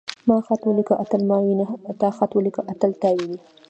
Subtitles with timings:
[0.27, 0.93] ما خط وليکه.
[1.03, 2.61] اتل ما ويني.تا خط وليکه.
[2.71, 3.37] اتل تا ويني.